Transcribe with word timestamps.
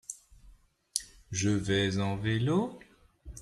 Je 1.29 1.49
vais 1.51 1.99
en 1.99 2.17
vélo. 2.17 2.79